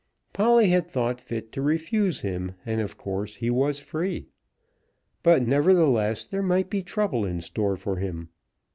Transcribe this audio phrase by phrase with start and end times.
[0.33, 4.29] Polly had thought fit to refuse him, and of course he was free.
[5.21, 8.29] But, nevertheless, there might be trouble in store for him.